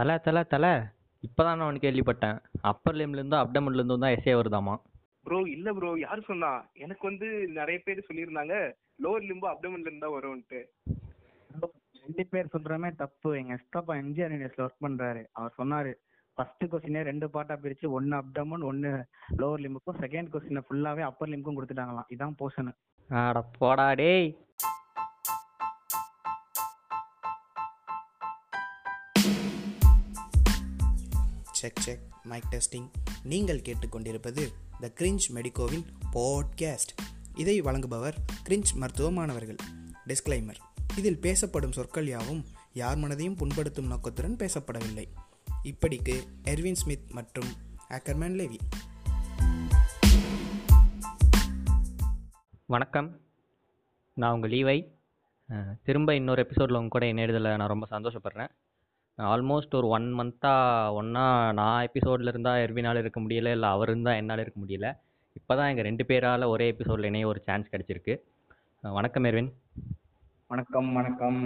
[0.00, 0.70] தலை தலை தலை.
[1.26, 2.36] இப்போதான் நான் ஒன்று கேள்விப்பட்டேன்
[2.70, 4.74] அப்பர் லிம்லேருந்தும் அப்டமன்லேருந்தும் தான் எஸ்ஏ வருதாமா?
[5.26, 6.50] ப்ரோ இல்ல ப்ரோ யார் சொன்னா?
[6.84, 7.26] எனக்கு வந்து
[7.58, 8.54] நிறைய பேர் சொல்லியிருந்தாங்க.
[9.04, 10.60] லோவர் லிம்பு அப்டமன்ல இருந்து தான் வரும்ன்ட்டு.
[12.02, 13.30] ரெண்டு பேர் சொல்றமே தப்பு.
[13.40, 15.24] எங்க எஸ்டாப்பா எம்ஜிஆர் யூனிவர்ஸ்ல ஒர்க் பண்றாரு.
[15.38, 15.92] அவர் சொன்னாரு
[16.36, 18.92] ஃபர்ஸ்ட் கொஸ்டினே ரெண்டு பார்ட்டா பிரிச்சு ஒன்னு அப்டமன் ஒன்னு
[19.42, 22.10] லோவர் லிம்புக்கும் செகண்ட் கொஸ்டினை ஃபுல்லாவே அப்பர் லிம்புக்கும் கொடுத்துட்டாங்களாம்.
[22.16, 22.72] இதான் போர்ஷன்
[23.10, 24.30] அட போடா டேய்.
[31.60, 32.90] செக் செக் மைக் டெஸ்டிங்
[33.22, 36.92] நீங்கள் கேட்டுக்கொண்டிருப்பது த கிரிஞ்ச் மெடிக்கோவின் பாட்காஸ்ட்
[37.34, 38.16] இதை வழங்குபவர்
[38.48, 39.56] கிரிஞ்ச் மருத்துவ மாணவர்கள்
[40.06, 40.54] டிஸ்க்ளைமர்
[40.96, 45.04] இதில் பேசப்படும் சொற்கள் யாவும் யார் மனதையும் புண்படுத்தும் நோக்கத்துடன் பேசப்படவில்லை.
[45.64, 47.48] இப்படிக்கு எர்வின் ஸ்மித் மற்றும்
[47.90, 48.58] ஆக்கர்மேன் லேவி
[52.66, 53.20] வணக்கம்.
[54.12, 54.78] நான் உங்கள் லீவை
[55.82, 58.50] திரும்ப இன்னொரு எபிசோடில் உங்க கூட இணையதில் நான் ரொம்ப சந்தோஷப்படுறேன்.
[59.28, 61.24] ஆல்மோஸ்ட் ஒரு ஒன் மந்த்தாக ஒன்றா
[61.58, 64.88] நான் எபிசோடில் இருந்தால் எர்வினால் இருக்க முடியல இல்லை அவர் இருந்தால் என்னால் இருக்க முடியல.
[65.38, 68.14] இப்போ தான் எங்கள் ரெண்டு பேரால் ஒரே எபிசோடில் இணைய ஒரு சான்ஸ் கிடச்சிருக்கு.
[68.84, 69.50] வணக்கம் எர்வின்.
[70.52, 71.40] வணக்கம் வணக்கம்.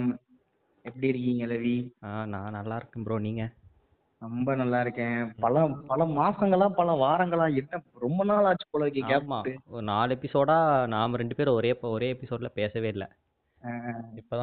[0.85, 1.75] எப்படி இருக்கீங்க லவி
[2.07, 3.51] ஆ நான் நல்லா இருக்கேன் ப்ரோ நீங்கள்
[4.21, 5.17] ரொம்ப நல்லா இருக்கேன்.
[5.45, 10.17] பல பல மாசங்களா பல வாரங்களா என்ன ரொம்ப நாள் ஆச்சு போல இருக்கு கேப் ஆமாம் ஒரு நாலு
[10.17, 13.07] எபிசோடாக நாம் ரெண்டு பேரும் ஒரே ஒரே எபிசோடில் பேசவே இல்லை.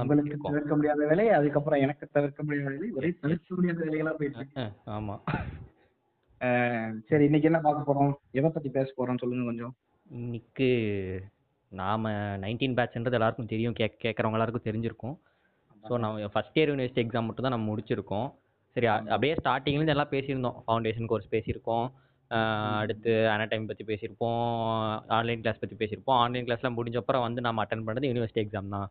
[0.01, 4.45] உங்களுக்கு தவிர்க்க முடியாத வேலை அதுக்கப்புறம் எனக்கு தவிர்க்க முடியாத வேலை ஒரே தவிர்க்க முடியாத வேலைகளா போயிட்டு
[6.41, 8.13] அஹ் சரி இன்னைக்கு என்ன பார்க்க போறோம்?
[8.31, 9.75] எதை பத்தி பேச போறோம் சொல்லுங்க கொஞ்சம்.
[10.11, 10.69] இன்னைக்கு
[11.73, 12.07] நாம்
[12.45, 13.73] நைன்டீன் பேட்ச்ன்றது எல்லாருக்கும் தெரியும்.
[13.73, 15.15] கேக் கேட்குறவங்க எல்லாருக்கும் தெரிஞ்சிருக்கும்.
[15.85, 18.27] ஸோ நம்ம ஃபஸ்ட் இயர் யூனிவர்சிட்டி எக்ஸாம் மட்டும் தான் நம்ம முடிச்சிருக்கோம்.
[18.77, 20.59] சரி அப்படியே ஸ்டார்டிங்லேருந்து எல்லாம் பேசியிருந்தோம்.
[20.67, 21.87] ஃபவுண்டேஷன் கோர்ஸ் பேசியிருக்கோம்.
[22.81, 24.43] அடுத்து அனடைம் பற்றி பேசியிருப்போம்.
[25.09, 26.19] ஆன்லைன் கிளாஸ் பற்றி பேசியிருப்போம்.
[26.25, 28.89] ஆன்லைன் கிளாஸ்லாம் முடிஞ்சப்பறம் வந்து நம்ம அட்டன் பண்ணது யூனிவர்சிட்டி எக்ஸாம் தான்.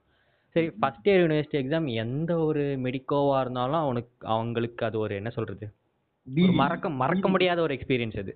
[0.55, 5.67] சரி ஃபஸ்ட் இயர் யூனிவர்சிட்டி எக்ஸாம் எந்த ஒரு மெடிக்கோவாக இருந்தாலும் அவனுக்கு அவங்களுக்கு அது ஒரு என்ன சொல்கிறது
[6.61, 8.33] மறக்க மறக்க முடியாத ஒரு எக்ஸ்பீரியன்ஸ் அது.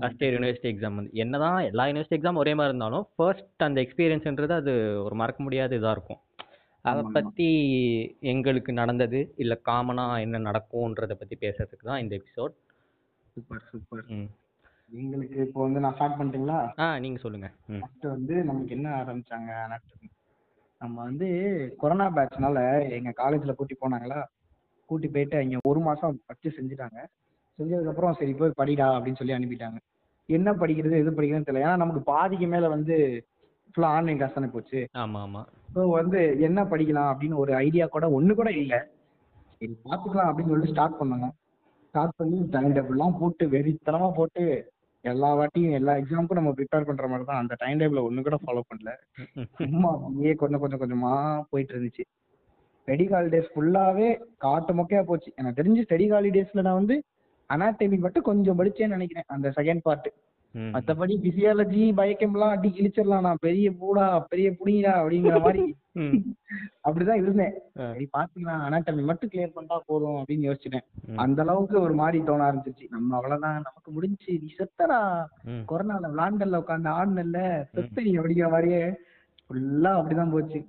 [0.00, 1.12] ஃபர்ஸ்ட் இயர் யூனிவர்சிட்டி எக்ஸாம் வந்து.
[1.22, 4.72] என்னதான் எல்லா யூனிவர்சிட்டி எக்ஸாம் ஒரே மாதிரி இருந்தாலும் ஃபர்ஸ்ட் அந்த எக்ஸ்பீரியன்ஸ்ன்றது அது
[5.06, 6.20] ஒரு மறக்க முடியாத இதாக இருக்கும்.
[6.84, 7.02] அதை.
[7.16, 7.48] பற்றி
[8.32, 12.54] எங்களுக்கு நடந்தது இல்லை காமனாக என்ன நடக்கும்ன்றதை பற்றி பேசுறதுக்கு தான் இந்த எபிசோட்
[13.36, 14.04] சூப்பர் சூப்பர்.
[15.00, 16.58] எங்களுக்கு இப்போ வந்து நான் ஸ்டார்ட் பண்ணிட்டீங்களா?
[16.82, 19.50] ஆ நீங்கள் சொல்லுங்கள் ஃபர்ஸ்ட் வந்து நமக்கு என்ன ஆரம்பிச்சாங்க.
[20.80, 21.26] நம்ம வந்து
[21.78, 22.58] கொரோனா பேட்ச்னால
[22.96, 24.18] எங்க காலேஜ்ல கூட்டி போனாங்களா?
[24.90, 26.98] கூட்டி போயிட்டு அங்க ஒரு மாசம் வச்சு செஞ்சுட்டாங்க.
[27.58, 29.78] செஞ்சதுக்கு அப்புறம் சரி போய் படிடா அப்படின்னு சொல்லி அனுப்பிட்டாங்க.
[30.28, 31.64] என்ன படிக்கிறது எது படிக்கிறதுன்னு தெரியல.
[31.66, 32.94] ஏன்னா நமக்கு பாதிக்கு மேல வந்து
[33.70, 34.80] ஃபுல்லா ஆன்லைன் கிளாஸ் தானே போச்சு.
[35.02, 38.78] ஆமாம் ஆமாம் ஸோ வந்து என்ன படிக்கலாம் அப்படின்னு ஒரு ஐடியா கூட ஒண்ணு கூட இல்லை.
[39.60, 41.28] சரி பார்த்துக்கலாம் அப்படின்னு சொல்லிட்டு ஸ்டார்ட் பண்ணாங்க
[41.88, 44.42] ஸ்டார்ட் பண்ணி டைம் டேபிள்லாம் போட்டு வெறித்தனமா போட்டு
[45.12, 48.62] எல்லா வாட்டியும் எல்லா எக்ஸாமுக்கும் நம்ம ப்ரிப்பேர் பண்ற மாதிரி தான் அந்த டைம் டேபிள் ஒண்ணு கூட ஃபாலோ
[48.70, 48.92] பண்ணல.
[49.60, 51.12] சும்மா அப்படியே கொஞ்சம் கொஞ்சம் கொஞ்சமா
[51.50, 52.04] போயிட்டு இருந்துச்சு.
[52.80, 54.08] ஸ்டடி ஹாலிடேஸ் ஃபுல்லாவே
[54.44, 55.30] காட்டு மொக்கையா போச்சு.
[55.38, 56.96] எனக்கு தெரிஞ்சு ஸ்டடி ஹாலிடேஸ்ல நான் வந்து
[57.50, 59.28] அனாட்டமி மட்டும் கொஞ்சம் படிச்சேன்னு நினைக்கிறேன்.
[59.36, 60.08] அந்த செகண்ட் பார்ட்
[60.74, 65.62] மத்தபடி பிசியாலஜி பயோகெம்லாம் அடி கிழிச்சிடலாம் நான் பெரிய பூடா பெரிய புடிங்கடா அப்படிங்கிற மாதிரி
[66.86, 67.54] அப்படிதான் இருந்தேன்.
[67.74, 70.86] சரி பாத்துக்கலாம் அனாட்டமி மட்டும் கிளியர் பண்ணிட்டா போதும் அப்படின்னு யோசிச்சிட்டேன்.
[71.24, 72.86] அந்த அளவுக்கு ஒரு மாதிரி தோண ஆரம்பிச்சிருச்சு.
[72.94, 73.60] நம்ம அவ்வளவுதான்.
[73.68, 75.00] நமக்கு முடிஞ்சு நீ செத்தடா.
[75.70, 77.38] கொரோனால விளாண்டல்ல உட்காந்து ஆடுனல்ல
[77.74, 78.82] செத்த நீ அப்படிங்கிற மாதிரியே
[79.46, 80.60] ஃபுல்லா அப்படிதான் போச்சு.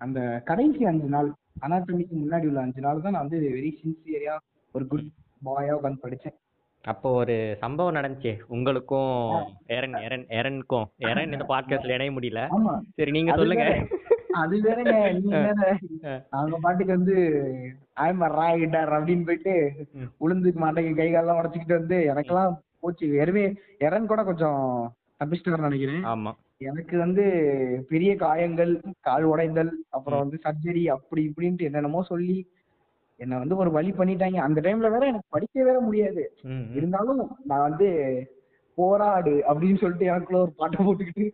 [0.00, 1.28] அந்த கடைசி அஞ்சு நாள்
[1.66, 4.36] அனாட்டமிக்கு முன்னாடி உள்ள அஞ்சு நாள் தான் நான் வந்து வெரி சின்சியரியா
[4.74, 5.12] ஒரு குட்
[5.46, 6.36] பாயா உட்காந்து படிச்சேன்.
[6.84, 8.32] அப்போ ஒரு சம்பவம் நடந்துச்சே.
[8.54, 9.12] உங்களுக்கும்
[9.76, 10.86] எரன் எரன் எரனுக்கும்.
[11.10, 12.40] எரன் இந்த பாட்காஸ்ட்ல இணைய முடியல.
[12.96, 13.66] சரி நீங்க சொல்லுங்க.
[14.34, 15.60] அது வேறங்க நீ வேற.
[16.30, 17.16] அவங்க பாட்டுக்கு வந்து
[18.00, 19.54] ஆயமா ராயிட்டார் அப்படின்னு போயிட்டு.
[20.20, 23.06] உளுந்துக்கு மாட்டைக்கு கை காலெல்லாம் உடச்சிக்கிட்டு வந்து எனக்கெல்லாம் போச்சு.
[23.22, 23.44] எருவே
[23.78, 24.62] இறன் கூட கொஞ்சம்
[25.20, 26.04] தப்பிச்சிட்டு நினைக்கிறேன்.
[26.04, 26.32] ஆமா.
[26.60, 27.24] எனக்கு வந்து
[27.88, 32.36] பெரிய காயங்கள் கால் உடைந்தல் அப்புறம் வந்து சர்ஜரி அப்படி இப்படின்ட்டு என்னென்னமோ சொல்லி
[33.20, 34.38] என்னை வந்து ஒரு வழி பண்ணிட்டாங்க.
[34.38, 36.22] அந்த டைம்ல வேற எனக்கு படிக்க வேற முடியாது.
[36.74, 37.88] இருந்தாலும் நான் வந்து
[38.78, 41.26] போராடு அப்படின்னு சொல்லிட்டு எனக்குள்ள ஒரு பாட்டை போட்டுக்கிட்டு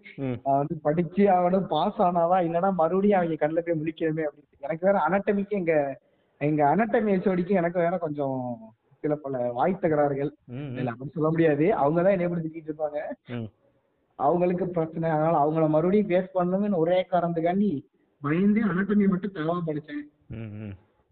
[0.59, 4.65] வந்து படிச்சு அவனும் பாஸ் ஆனாதான் இல்லைன்னா மறுபடியும் அவங்க கண்ணில் போய் முடிக்கணுமே அப்படின்னு.
[4.67, 5.75] எனக்கு வேற அனட்டமிக்கு எங்க
[6.41, 8.37] எங்க அனட்டமி ஹெச்ஓடிக்கு எனக்கு வேற கொஞ்சம்
[9.03, 10.31] சில பல வாய் தகராறுகள்
[10.79, 11.67] இல்ல அப்படி சொல்ல முடியாது.
[11.83, 13.01] அவங்க தான் என்னை திட்டிட்டு இருப்பாங்க.
[14.19, 15.07] அவங்களுக்கு பிரச்சனை.
[15.11, 17.71] அதனால அவங்கள மறுபடியும் ஃபேஸ் பண்ணணும்னு ஒரே காரணத்துக்காண்டி
[18.23, 20.03] பயந்து அனட்டமி மட்டும் தேவை படிச்சேன்.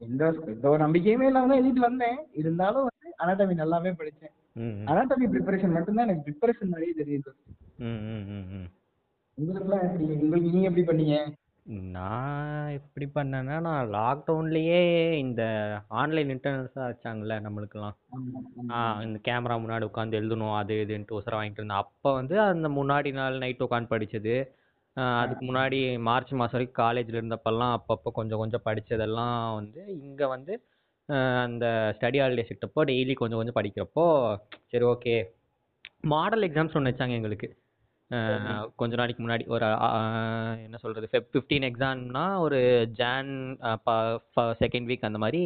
[0.01, 0.25] எந்த
[0.55, 2.19] எந்த ஒரு நம்பிக்கையுமே இல்லாம தான் எழுதிட்டு வந்தேன்.
[2.41, 4.35] இருந்தாலும் வந்து அனாட்டமி நல்லாவே படிச்சேன்.
[4.61, 7.31] அனாட்டமி ப்ரிப்பரேஷன் மட்டும்தான் எனக்கு ப்ரிப்பரேஷன் நிறைய தெரியுது.
[7.79, 8.69] ம் ம் ம் ம்.
[9.39, 10.05] உங்களுக்குலாம் எப்படி?
[10.05, 11.19] உங்களுக்கு நீங்க எப்படி பண்ணீங்க?
[11.91, 14.79] நான் எப்படி பண்ணேன்னா நான் லாக்டவுன்லேயே
[15.15, 15.43] இந்த
[15.89, 17.97] ஆன்லைன் இன்டர்னல்ஸாக வச்சாங்கல்ல நம்மளுக்கெல்லாம்.
[19.03, 21.77] இந்த கேமரா முன்னாடி உட்காந்து எழுதணும் அது இதுன்ட்டு உசரம் வாங்கிட்டு இருந்தேன்.
[21.77, 24.37] அப்போ வந்து அந்த முன்னாடி நாள் நைட் உட்காந்து படிச்சது.
[24.97, 30.55] ஆ, அதுக்கு முன்னாடி மார்ச் மாதம் வரைக்கும் காலேஜில் இருந்தப்பெல்லாம் அப்பப்போ கொஞ்சம் கொஞ்சம் படிச்சதெல்லாம் வந்து இங்கே வந்து
[31.45, 31.67] அந்த
[31.97, 34.05] ஸ்டடி ஹாலிடேஸ் விட்டப்போ டெய்லி கொஞ்சம் கொஞ்சம் படிக்கிறப்போ
[34.73, 35.15] சரி ஓகே
[36.13, 37.49] மாடல் எக்ஸாம்ஸ் ஒன்று வச்சாங்க எங்களுக்கு.
[38.81, 39.67] கொஞ்ச நாளைக்கு முன்னாடி ஒரு
[40.67, 42.59] என்ன சொல்கிறது ஃபெப் ஃபிஃப்டீன் எக்ஸாம்னா ஒரு
[43.01, 43.33] ஜான்
[44.63, 45.43] செகண்ட் வீக் அந்த மாதிரி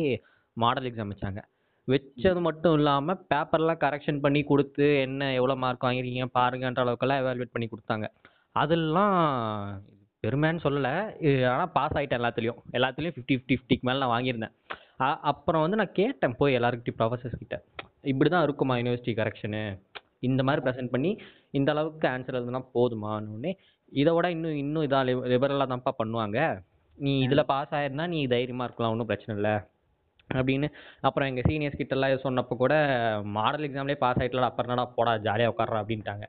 [0.56, 1.40] மாடல் எக்ஸாம் வச்சாங்க.
[1.88, 7.68] வச்சது மட்டும் இல்லாமல் பேப்பர்லாம் கரெக்ஷன் பண்ணி கொடுத்து என்ன எவ்வளோ மார்க் வாங்கிருக்கீங்க பாருங்கன்ற அளவுக்கெல்லாம் எவாலுவேட் பண்ணி
[7.72, 8.06] கொடுத்தாங்க.
[8.62, 9.16] அதெல்லாம்
[10.24, 10.94] பெருமைன்னு சொல்லலை
[11.52, 12.60] ஆனால் பாஸ் ஆகிட்டேன் எல்லாத்துலேயும்.
[12.78, 14.54] எல்லாத்துலேயும் ஃபிஃப்டி ஃபிஃப்டி ஃபிஃப்டிக்கு மேலே நான் வாங்கியிருந்தேன்.
[15.30, 17.56] அப்புறம் வந்து நான் கேட்டேன் போய் எல்லாருக்கிட்டையும் ப்ரொஃபஸர்ஸ் கிட்ட.
[18.12, 19.62] இப்படி தான் இருக்குமா யூனிவர்சிட்டி கரெக்ஷனு
[20.28, 21.10] இந்த மாதிரி ப்ரெசென்ட் பண்ணி
[21.58, 23.52] இந்த அளவுக்கு ஆன்சர் எழுதுனா போதுமான்னு உடனே
[24.00, 26.38] இதை விட இன்னும் இன்னும் இதாக லிபரலாக தான்ப்பா பண்ணுவாங்க.
[26.98, 29.54] நீ இதில் பாஸ் ஆயிருந்தா நீ தைரியமாக இருக்கலாம் ஒன்றும் பிரச்சனை இல்லை.
[30.30, 30.68] அப்படின்னு.
[31.06, 32.74] அப்புறம் எங்கள் சீனியர்ஸ் கிட்டலாம் சொன்னப்போ கூட
[33.36, 36.24] மாடல் எக்ஸாம்லேயே பாஸ் ஆகிட்டலாம் அப்புறம் என்னடா போடா ஜாலியாக உட்கார்றா அப்படின்ட்டாங்க.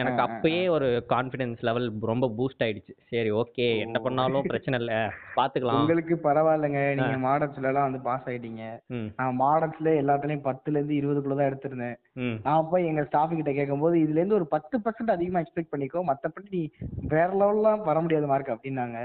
[0.00, 2.92] எனக்கு அப்பயே ஒரு கான்ஃபிடன்ஸ் லெவல் ரொம்ப பூஸ்ட் ஆயிடுச்சு.
[3.10, 4.98] சரி ஓகே என்ன பண்ணாலும் பிரச்சனை இல்லை.
[5.38, 6.82] பார்த்துக்கலாம் உங்களுக்கு பரவாயில்லைங்க.
[6.98, 8.64] நீங்க மாடல்ஸ்ல எல்லாம் வந்து பாஸ் ஆயிட்டீங்க.
[9.18, 11.98] நான் மாடல்ஸ்ல எல்லாத்துலயும் பத்துல இருந்து இருபதுக்குள்ள தான் எடுத்திருந்தேன்
[12.46, 16.02] நான் போய் எங்க ஸ்டாஃப் கிட்ட கேட்கும்போது இதுல இருந்து ஒரு பத்து பர்சன்ட் அதிகமா எக்ஸ்பெக்ட் பண்ணிக்கோ.
[16.10, 16.62] மத்தபடி நீ
[17.14, 18.98] வேற லெவல்லாம் வர முடியாத மார்க் அப்படின்னாங்க.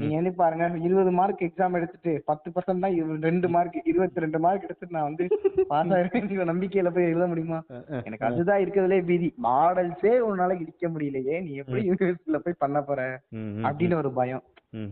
[0.00, 4.66] நீங்க வந்து பாருங்க இருபது மார்க் எக்ஸாம் எடுத்துட்டு பத்து பர்சன்ட் தான் ரெண்டு மார்க் இருபத்தி ரெண்டு மார்க்
[4.68, 5.26] எடுத்துட்டு நான் வந்து
[5.72, 7.60] பாஸ் ஆயிருவேன் நம்பிக்கையில போய் எழுத முடியுமா?
[8.06, 9.30] எனக்கு அதுதான் இருக்கிறதுலே பீதி.
[9.48, 11.42] மாடல்ஸே ஒரு நாளைக்கு இடிக்க முடியலையே?
[11.42, 13.20] நீ எப்படி யூனிவர்சிட்டியில போய் பண்ண போற?
[13.34, 14.42] அப்படின்னு ஒரு பயம்.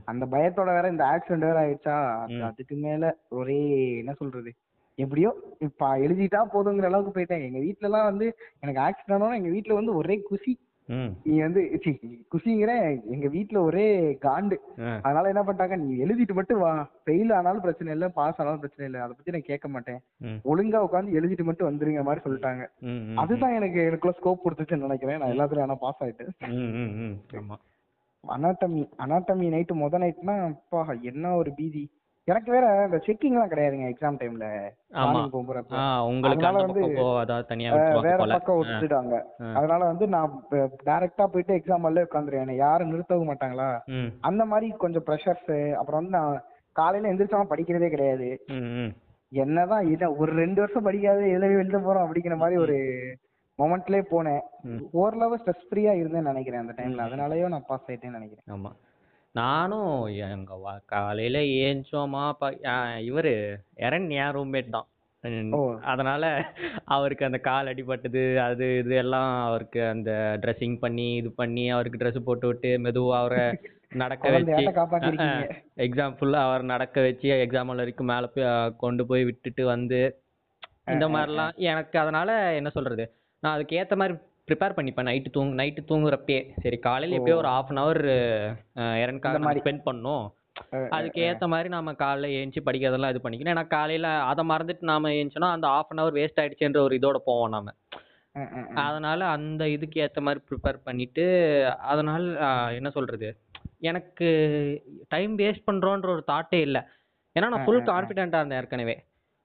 [0.04, 1.96] அந்த பயத்தோட வேற இந்த ஆக்சிடென்ட் வேற ஆயிடுச்சா.
[2.40, 4.52] அதுக்கு மேல ஒரே என்ன சொல்றது?
[4.94, 7.42] எப்படியோ இப்ப எழுதிட்டா போதுங்கிற அளவுக்கு போயிட்டேன்.
[7.42, 10.56] எங்க வீட்ல எல்லாம் வந்து எனக்கு ஆக்சிடென்ட் எங்க வீட்ல வந்து ஒரே ம்
[11.30, 11.60] நீ வந்து
[12.32, 12.72] குஷிங்கிற
[13.14, 13.84] எங்க வீட்ல ஒரே
[14.24, 14.56] காண்டு.
[15.04, 16.72] அதனால என்ன பண்ணிட்டாங்க நீ எழுதிட்டு மட்டும் வா.
[17.04, 19.02] ஃபெயில் ஆனாலும் பிரச்சனை இல்ல பாஸ் ஆனாலும் பிரச்சனை இல்ல.
[19.04, 20.00] அதை பத்தி நான் கேட்க மாட்டேன்.
[20.52, 22.64] ஒழுங்கா உட்காந்து எழுதிட்டு மட்டும் வந்துருங்க மாதிரி சொல்லிட்டாங்க.
[23.24, 25.20] அதுதான் எனக்கு எனக்குள்ள ஸ்கோப் கொடுத்துச்சுன்னு நினைக்கிறேன்.
[25.22, 26.34] நான் எல்லாத்துலயும் ஆனா பாஸ் ஆயிட்டேன்
[28.24, 30.80] அனாட்டமி அனாட்டமி நைட்டு முத நைட்னா அப்பா
[31.10, 31.84] என்ன ஒரு பீதி.
[32.30, 34.46] எனக்கு வேற இந்த செக்கிங் எல்லாம் கிடையாதுங்க எக்ஸாம் டைம்ல
[35.00, 35.10] ஆமா.
[35.32, 35.74] உங்களுக்கு
[36.30, 36.82] அதனால வந்து,
[37.70, 37.70] தனியா
[38.06, 39.14] வேற பக்கம் விட்டுட்டாங்க.
[39.54, 40.34] அதனால வந்து நான்
[40.84, 43.68] டைரக்டா போயிட்டு எக்ஸாம் ஹால்ல உட்காந்துருவேன் யாரும் நிறுத்தவும் மாட்டாங்களா?
[44.22, 46.34] அந்த மாதிரி கொஞ்சம் ப்ரெஷர்ஸ் அப்புறம் வந்து நான்
[46.76, 48.28] காலையில எந்திரிச்சாலும் படிக்கிறதே கிடையாது.
[49.32, 52.76] என்னதான் இதை ஒரு ரெண்டு வருஷம் படிக்காத எழுத எழுத போறோம் அப்படிங்கிற மாதிரி ஒரு
[53.58, 54.42] மொமெண்ட்லயே போனேன்.
[54.92, 58.46] ஓரளவு ஸ்ட்ரெஸ் ஃப்ரீயா இருந்தேன்னு நினைக்கிறேன் அந்த டைம்ல அதனாலயோ நான் பாஸ் ஆயிட்டேன்னு நினைக்கிறேன்.
[58.52, 58.70] ஆமா.
[59.34, 59.90] நானும்
[60.26, 62.44] எங்க வா- காலையில ஏஞ்சோமா ப
[63.04, 63.34] இவரு
[63.80, 64.88] எரன் என் ரூம்மேட் தான்.
[65.84, 66.24] அதனால
[66.86, 70.10] அவருக்கு அந்த கால் அடிபட்டது அது இது எல்லாம் அவருக்கு அந்த
[70.42, 73.42] ட்ரெஸ்ஸிங் பண்ணி இது பண்ணி அவருக்கு ட்ரெஸ் போட்டு விட்டு மெதுவா அவரை
[73.94, 74.64] நடக்க வச்சு
[75.84, 80.00] எக்ஸாம் ஃபுல்லா அவர் நடக்க வச்சு எக்ஸாம் வரைக்கும் மேல போய் கொண்டு போய் விட்டுட்டு வந்து
[80.88, 83.04] இந்த மாதிரிலாம் எனக்கு அதனால என்ன சொல்றது
[83.42, 84.16] நான் அதுக்கு ஏத்த மாதிரி
[84.48, 85.08] ப்ரிப்பேர் பண்ணிப்பேன்.
[85.10, 88.02] நைட்டு தூங்கு நைட்டு தூங்குறப்பே சரி காலையில எப்பயோ ஒரு ஹாஃப் அன் ஹவர்
[89.16, 89.62] இந்த மாதிரி.
[89.64, 90.26] ஸ்பெண்ட் பண்ணோம்.
[90.96, 93.54] அதுக்கு ஏத்த மாதிரி நாம காலைல ஏஞ்சி படிக்கிறதெல்லாம் இது பண்ணிக்கணும்.
[93.54, 97.54] ஏன்னா காலையில அதை மறந்துட்டு நாம ஏஞ்சோன்னா அந்த ஹாஃப் அன் ஹவர் வேஸ்ட் ஆயிடுச்சுன்ற ஒரு இதோட போவோம்
[97.56, 97.74] நாம.
[98.84, 101.24] அதனால அந்த இதுக்கு ஏத்த மாதிரி ப்ரிப்பேர் பண்ணிட்டு
[101.92, 102.22] அதனால
[102.78, 103.28] என்ன சொல்றது?
[103.90, 104.28] எனக்கு
[105.14, 106.82] டைம் வேஸ்ட் பண்றோன்ற ஒரு தாட்டே இல்லை.
[107.36, 108.96] ஏன்னா நான் ஃபுல் கான்ஃபிடென்ட்டா இருந்தேன் ஏற்கனவே.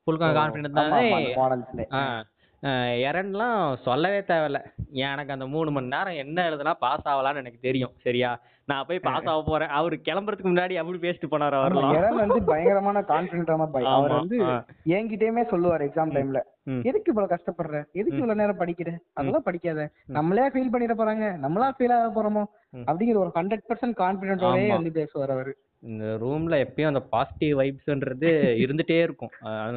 [0.07, 2.25] ஃபுல் கான்ஃபிடென்ட் தான்
[2.69, 4.63] எரன்லாம் சொல்லவே தேவையில்ல.
[4.91, 7.91] எனக்கு அந்த மூணு மணி நேரம் என்ன எழுதுனா பாஸ் ஆகலாம்னு எனக்கு தெரியும்.
[7.97, 8.39] சரியா?
[8.65, 9.67] நான் போய் பாஸ் ஆக போறேன்.
[9.67, 11.93] அவரு கிளம்புறதுக்கு முன்னாடி அப்படி பேசிட்டு போனாரு அவர்லாம்.
[11.93, 14.43] எரன் வந்து பயங்கரமான கான்பிடண்டான பை அவர் வந்து.
[14.85, 16.41] என்கிட்டயுமே சொல்லுவார் எக்ஸாம் டைம்ல.
[16.63, 17.91] எதுக்கு இவ்வளவு கஷ்டப்படுற?
[17.91, 18.17] எதுக்கு.
[18.17, 18.97] இவ்வளவு நேரம் படிக்கிற?
[19.13, 19.89] அதெல்லாம் படிக்காத.
[20.05, 21.25] நம்மளே ஃபீல் பண்ணிட போறாங்க.
[21.45, 22.43] நம்மளா ஃபீல் ஆக போறோமோ.
[22.75, 24.67] அப்படிங்கிற ஒரு ஹண்ட்ரட் பர்சன்ட் கான்பிடென்டோடயே.
[24.67, 25.57] வந்து பேசுவார் அவரு.
[25.85, 28.29] இந்த ரூம்ல எப்பயும் அந்த பாசிட்டிவ் வைப்ஸ்ன்றது
[28.63, 29.31] இருந்துட்டே இருக்கும்.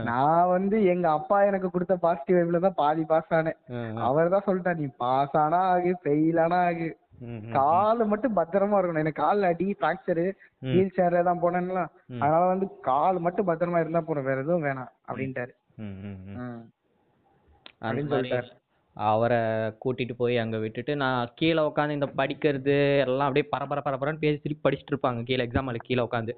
[0.09, 3.59] நான் வந்து எங்க அப்பா எனக்கு கொடுத்த பாசிட்டிவ் வைப்ல தான் பாதி பாஸ் ஆனேன்.
[4.07, 6.89] அவர் தான் சொல்லிட்டார் நீ பாஸ் ஆனா ஆகு ஃபெயில் ஆனா ஆகு.
[7.55, 9.05] காலு மட்டும் பத்திரமா இருக்கணும்.
[9.05, 10.27] எனக்கு கால்ல அடி ஃபிராக்சரு
[10.63, 10.73] ம்.
[10.73, 11.81] வீல் சேர்ல தான் போனேன்ல.
[12.21, 15.53] அதனால வந்து கால் மட்டும் பத்திரமா இருந்தா போதும் வேற எதுவும் வேணாம் அப்படின்ட்டாரு.
[17.83, 18.49] அப்படின்னு சொல்லிட்டாரு.
[19.07, 19.39] அவரை
[19.83, 24.65] கூட்டிட்டு போய் அங்க விட்டுட்டு நான் கீழே உட்காந்து இந்த படிக்கிறது எல்லாம் அப்படியே பரபர பரபரன்னு பேசி திருப்பி
[24.65, 26.35] படிச்சுட்டு இருப்பாங்க கீழே எக்ஸாம் ஹாலுக்கு கீழே உட்காந்து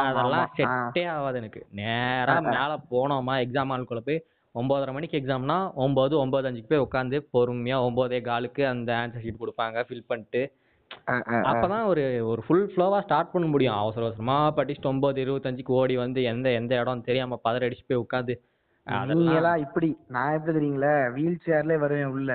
[0.00, 0.50] அதெல்லாம்.
[0.56, 2.52] செட்டே ஆகாது எனக்கு நேரா ஆ, ஆ.
[2.52, 4.20] மேல போனோமா எக்ஸாம் ஹாலுக்குள்ள போய்
[4.54, 9.84] ஒன்பதரை மணிக்கு எக்ஸாம்னா ஒன்பது ஒன்பது அஞ்சுக்கு போய் உட்காந்து பொறுமையா ஒன்பதே காலுக்கு அந்த ஆன்சர் ஷீட் கொடுப்பாங்க
[9.88, 10.42] ஃபில் பண்ணிட்டு.
[11.48, 16.20] அப்பதான் ஒரு ஒரு ஃபுல் ஃப்ளோவா ஸ்டார்ட் பண்ண முடியும் அவசர அவசரமா படிச்சுட்டு ஒன்பது இருபத்தஞ்சுக்கு ஓடி வந்து
[16.30, 18.34] எந்த எந்த இடம் தெரியாம பதற அடிச்சு போய் உட்காந்து
[19.10, 22.30] நீங்களாம் இப்படி நான் எப்படி தெரியுங்களா வீல் சேர்ல வருவேன் உள்ள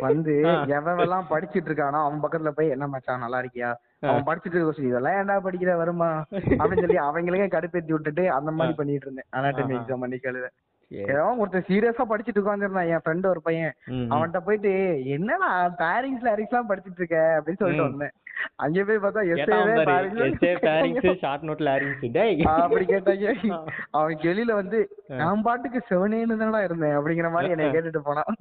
[0.00, 0.34] வந்து.
[0.76, 3.70] எவெல்லாம் படிச்சிட்டு இருக்கானோ அவன் பக்கத்துல போய் என்ன மச்சான் நல்லா இருக்கியா
[4.02, 6.10] அவன் படிச்சிட்டு இருக்க சொல்லி இதெல்லாம் ஏன்டா படிக்கிற வருமா
[6.52, 9.76] அப்படின்னு சொல்லி அவங்களுக்கே கடுப்பேத்தி விட்டுட்டு அந்த மாதிரி பண்ணிட்டு இருந்தேன் அனாட்டமி.
[9.78, 10.48] எக்ஸாம் அன்னைக்கு எழுத.
[10.90, 13.74] ஏதோ ஒருத்தன் சீரியஸா படிச்சிட்டு உட்காந்துருந்தான் என் ஃப்ரெண்ட் ஒரு பையன்.
[14.12, 14.70] அவன்கிட்ட போயிட்டு
[15.16, 15.48] என்னடா
[15.80, 17.88] பேரிங்ஸ் லாரிங்ஸ் எல்லாம் படிச்சிட்டு இருக்க அப்படின்னு சொல்லிட்டு.
[17.88, 18.14] வந்தேன்
[18.56, 22.40] அங்க போய் பார்த்தா எஸ்ஏ பேரிங்ஸ் ஷார்ட் நோட்ல ஆரிங்ஸ் டேய்.
[22.54, 23.26] அப்படி கேட்டாங்க.
[23.96, 24.78] அவன் வெளியில வந்து
[25.20, 26.96] நான் பாட்டுக்கு செவனேன்னு தானடா இருந்தேன்.
[26.98, 28.32] அப்படிங்கிற மாதிரி என்னை கேட்டுட்டு போனான்.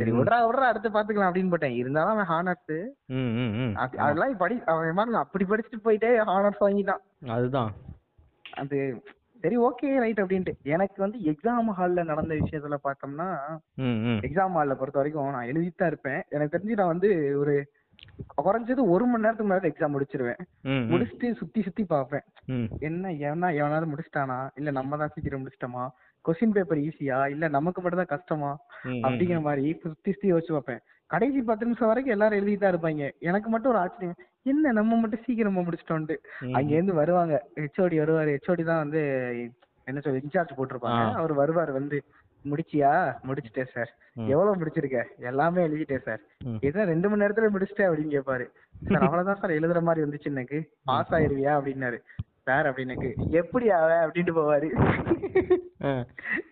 [0.00, 0.12] சரி.
[0.18, 1.78] விட்றா விட்றா அடுத்து பாத்துக்கலாம் அப்படின்னு போட்டேன்.
[1.82, 2.76] இருந்தாலும் அவன் ஹானர்ஸ்.
[4.04, 7.02] அதெல்லாம் படி அவன் பாருங்க அப்படி படிச்சுட்டு போயிட்டே ஹானர்ஸ் வாங்கிட்டான்.
[7.28, 7.72] அதுதான்.
[8.54, 8.78] அது
[9.42, 10.52] சரி ஓகே ரைட் அப்படின்ட்டு.
[10.62, 13.28] எனக்கு வந்து எக்ஸாம் ஹால்ல நடந்த விஷயத்துல பார்த்தோம்னா.
[14.26, 16.22] எக்ஸாம் ஹால்ல பொறுத்த வரைக்கும் நான் எழுதிட்டு தான் இருப்பேன்.
[16.30, 17.54] எனக்கு தெரிஞ்சு நான் வந்து ஒரு
[18.44, 20.38] குறைஞ்சது ஒரு மணி நேரத்துக்கு மேல எக்ஸாம் முடிச்சிருவேன்.
[20.64, 22.20] முடிச்சுட்டு சுத்தி சுத்தி பார்ப்பேன்.
[22.46, 22.64] ம்.
[22.78, 24.48] என்ன எவனா எவனாவது முடிச்சிட்டானா?
[24.54, 25.88] இல்ல நம்ம தான் சீக்கிரம் முடிச்சிட்டோமா?
[26.24, 28.58] கொஸ்டின் பேப்பர் ஈஸியா இல்ல நமக்கு மட்டும் தான் கஷ்டமா.
[28.86, 30.78] அப்படிங்கிற மாதிரி சுத்தி சுத்தி யோசிச்சு பார்ப்பேன்.
[31.06, 33.10] கடைசி பத்து நிமிஷம் வரைக்கும் எல்லாரும் எழுதிட்டு தான் இருப்பாங்க.
[33.18, 34.16] எனக்கு மட்டும் ஒரு ஆச்சரியம்.
[34.42, 36.16] என்ன நம்ம மட்டும் சீக்கிரமா முடிச்சிட்டோம்ட்டு.
[36.52, 37.46] அங்க இருந்து வருவாங்க.
[37.56, 38.36] ஹெச்ஓடி வருவாரு.
[38.36, 39.00] ஹெச்ஓடி தான் வந்து
[39.84, 41.12] என்ன சொல்ல இன்சார்ஜ் போட்டிருப்பாங்க.
[41.14, 42.04] அவர் வருவார் வந்து.
[42.50, 42.92] முடிச்சியா?
[43.28, 43.90] முடிச்சிட்டேன் சார்.
[44.32, 45.00] எவ்வளவு முடிச்சிருக்க?
[45.30, 46.22] எல்லாமே எழுதிட்டேன் சார்.
[46.68, 48.46] ஏதோ ரெண்டு மணி நேரத்துல முடிச்சிட்டேன் அப்படின்னு கேட்பாரு
[48.88, 50.60] சார் அவ்வளவுதான் சார் எழுதுற மாதிரி வந்துச்சு எனக்கு.
[50.90, 51.98] பாஸ் ஆயிருவியா அப்படின்னாரு.
[52.48, 53.08] சார் அப்படின்னு
[53.40, 54.68] எப்படி அவ அப்படின்ட்டு போவாரு.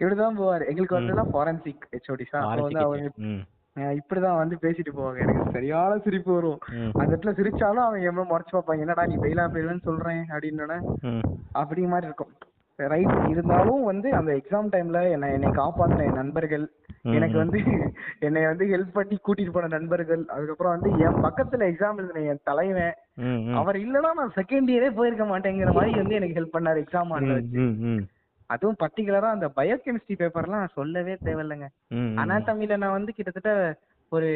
[0.01, 0.65] இப்படிதான் போவாரு.
[0.71, 5.19] எங்களுக்கு வந்து எல்லாம் ஃபாரன்சிக் ஹெச்ஓடி சார் அப்போ வந்து அவங்க இப்படிதான் வந்து பேசிட்டு போவாங்க.
[5.25, 6.61] எனக்கு சரியான சிரிப்பு வரும்.
[7.01, 10.79] அந்த இடத்துல சிரிச்சாலும் அவங்க எவ்வளவு முறைச்சு பார்ப்பாங்க என்னடா நீ ஃபெயிலா ஃபெயிலுன்னு சொல்றேன் அப்படின்னு.
[11.63, 12.33] அப்படி மாதிரி இருக்கும்.
[12.79, 16.65] ரைட் இருந்தாலும் வந்து அந்த எக்ஸாம் டைம்ல என்னை என்னை காப்பாத்தின என் நண்பர்கள்
[17.11, 17.37] எனக்கு.
[17.37, 17.59] வந்து
[18.21, 22.95] என்னை வந்து ஹெல்ப் பண்ணி கூட்டிட்டு போன நண்பர்கள் அதுக்கப்புறம் வந்து என் பக்கத்துல எக்ஸாம் எழுதின என் தலைவன்.
[23.55, 27.13] அவர் இல்லைன்னா நான் செகண்ட் இயரே போயிருக்க மாட்டேங்கிற மாதிரி வந்து எனக்கு ஹெல்ப் பண்ணாரு எக்ஸாம்
[27.91, 28.03] ம்.
[28.51, 31.67] அதுவும் பர்டிகுலரா அந்த பயோகெமிஸ்ட்ரி பேப்பர்லாம் சொல்லவே தேவையில்லைங்க.
[32.21, 33.51] அனாட்டமில நான் வந்து கிட்டத்தட்ட
[34.13, 34.29] ஒரு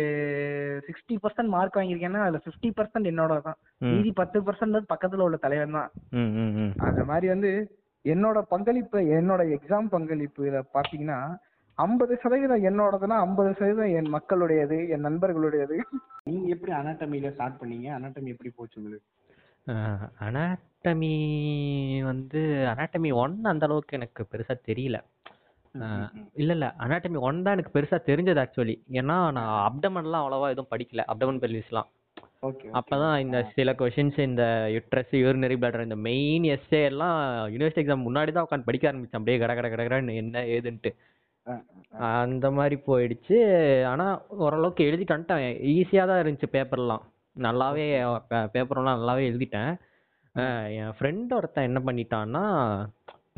[0.89, 3.59] சிக்ஸ்டி பர்சன்ட் மார்க் வாங்கியிருக்கேன்னா அதுல ஃபிஃப்டி பர்சன்ட் என்னோட தான்.
[3.87, 5.91] மீதி பத்து பர்சன்ட் பக்கத்துல உள்ள தலைவன் தான்.
[6.89, 7.53] அந்த மாதிரி வந்து
[8.05, 11.19] என்னோட பங்களிப்பு என்னோட எக்ஸாம் பங்களிப்பு இத பாத்தீங்கன்னா
[11.79, 15.77] ஐம்பது சதவீதம் என்னோடதுன்னா ஐம்பது சதவீதம் என் மக்களுடையது என் நண்பர்களுடையது.
[16.25, 17.89] நீங்க எப்படி அனாட்டமில ஸ்டார்ட் பண்ணீங்க?
[17.99, 19.09] அனாட்டமி எப்படி போச்சு உங்களுக்கு?
[20.27, 21.15] அனாட்டமி
[22.11, 22.41] வந்து
[22.73, 24.99] அனாட்டமி ஒன் அந்த அளவுக்கு எனக்கு பெருசா தெரியல.
[26.35, 31.05] இல்ல இல்ல அனாட்டமி ஒன் தான் எனக்கு பெருசா தெரிஞ்சது ஆக்சுவலி ஏன்னா நான் அப்டமன்லாம் அவ்வளவா எதுவும் படிக்கல.
[31.13, 31.89] அப்டமன் பெல்விஸ்லாம்
[32.79, 34.45] அப்பதான் இந்த சில கொஷின்ஸ் இந்த
[34.75, 37.19] யுட்ரஸ் யூரினரி பிளாடர் இந்த மெயின் எஸ்ஏ எல்லாம்
[37.53, 39.19] யூனிவர்சிட்டி எக்ஸாம் முன்னாடி தான் உட்காந்து படிக்க ஆரம்பிச்சேன்.
[39.21, 40.91] அப்படியே கட கட கட கடன்னு என்ன ஏதுன்ட்டு.
[42.23, 43.37] அந்த மாதிரி போயிடுச்சு.
[43.93, 44.07] ஆனா
[44.45, 45.45] ஓரளவுக்கு எழுதிட்டு வந்துட்டேன்.
[45.75, 47.05] ஈஸியாக தான் இருந்துச்சு பேப்பர்லாம்
[47.37, 47.87] நல்லாவே
[48.55, 49.73] பேப்பர்லாம் நல்லாவே எழுதிட்டேன்.
[50.81, 52.45] என் ஃப்ரெண்ட் ஒருத்தன் என்ன பண்ணிட்டான்னா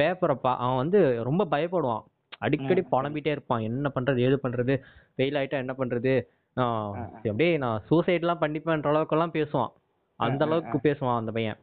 [0.00, 2.04] பேப்பரை பா அவன் வந்து ரொம்ப பயப்படுவான்.
[2.46, 3.66] அடிக்கடி புலம்பிட்டே இருப்பான்.
[3.70, 4.74] என்ன பண்றது ஏது பண்றது
[5.16, 6.14] ஃபெயில் ஆயிட்டா என்ன பண்றது?
[6.54, 9.72] அப்படியே நான் சூசைட்லாம் பண்ணிப்பேன்ற அளவுக்குலாம் பேசுவான்.
[10.16, 11.56] அந்த அளவுக்கு பேசுவான் அந்த பையன்.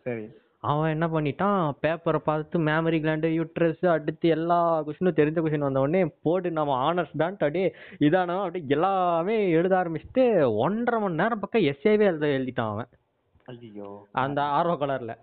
[0.00, 0.24] சரி.
[0.60, 1.72] அவன் என்ன பண்ணிட்டான்?
[1.82, 7.18] பேப்பரை பார்த்து மேமரி கிளாண்டு யூட்ரஸ் அடுத்து எல்லா கொஷினும் தெரிஞ்ச கொஷின் வந்த உடனே போட்டு நம்ம ஆனர்ஸ்
[7.18, 12.88] தான்ட்டு அப்படியே இதானோ அப்படியே எல்லாமே எழுத ஆரம்பிச்சுட்டு ஒன்றரை மணி நேரம் பக்கம் எஸ்ஏவே எழுத எழுதிட்டான் அவன்.
[14.12, 15.14] அந்த ஆர்வ கலர்ல.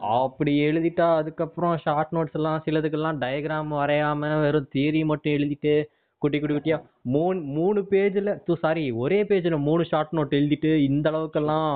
[0.00, 5.84] அப்படி எழுதிட்டா அதுக்கப்புறம் ஷார்ட் நோட்ஸ் எல்லாம் சிலதுக்கெல்லாம் டயக்ராம் வரையாம வெறும் தியரி மட்டும் எழுதிட்டு
[6.22, 6.76] குட்டி குட்டி குட்டியா?
[7.14, 11.68] மூணு மூணு பேஜ்ல தூ சாரி ஒரே பேஜ்ல மூணு ஷார்ட் நோட் எழுதிட்டு இந்த அளவுக்கெல்லாம்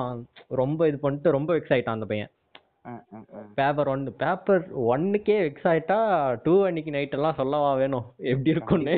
[0.61, 2.31] ரொம்ப இது பண்ணிட்டு ரொம்ப வெக்ஸ் ஆயிட்டான் அந்த பையன்.
[3.55, 5.99] பேப்பர் ஒன் பேப்பர் ஒன்னுக்கே வெக்ஸ் ஆயிட்டா
[6.43, 8.05] டூ அன்னைக்கு நைட் எல்லாம் சொல்லவா வேணும்?
[8.31, 8.95] எப்படி இருக்கும்னு.